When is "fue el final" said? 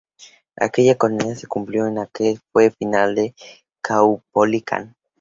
2.51-3.13